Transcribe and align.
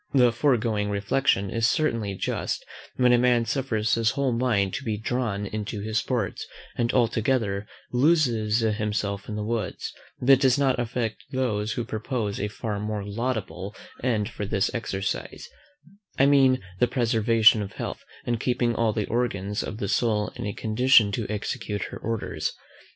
The 0.15 0.31
foregoing 0.31 0.89
reflection 0.89 1.51
is 1.51 1.69
certainly 1.69 2.15
just, 2.15 2.65
when 2.95 3.13
a 3.13 3.19
man 3.19 3.45
suffers 3.45 3.93
his 3.93 4.09
whole 4.09 4.31
mind 4.31 4.73
to 4.73 4.83
be 4.83 4.97
drawn 4.97 5.45
into 5.45 5.79
his 5.81 5.99
sports, 5.99 6.43
and 6.75 6.91
altogether 6.91 7.67
loses 7.91 8.61
himself 8.61 9.29
in 9.29 9.35
the 9.35 9.43
woods; 9.43 9.93
but 10.19 10.39
does 10.39 10.57
not 10.57 10.79
affect 10.79 11.25
those 11.31 11.73
who 11.73 11.83
propose 11.85 12.39
a 12.39 12.47
far 12.47 12.79
more 12.79 13.03
laudable 13.05 13.75
end 14.03 14.27
for 14.27 14.43
this 14.47 14.73
exercise, 14.73 15.47
I 16.17 16.25
mean, 16.25 16.63
the 16.79 16.87
preservation 16.87 17.61
of 17.61 17.73
health, 17.73 18.01
and 18.25 18.39
keeping 18.39 18.73
all 18.73 18.93
the 18.93 19.05
organs 19.05 19.61
of 19.61 19.77
the 19.77 19.87
soul 19.87 20.31
in 20.35 20.47
a 20.47 20.53
condition 20.53 21.11
to 21.11 21.29
execute 21.29 21.83
her 21.91 21.97
orders. 21.99 22.53